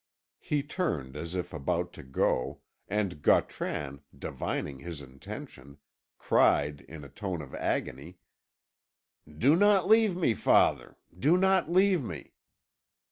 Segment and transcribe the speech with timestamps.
[0.39, 5.77] He turned as if about to go, and Gautran, divining his intention,
[6.17, 8.17] cried in a tone of agony:
[9.31, 12.33] "Do not leave me, father, do not leave me!"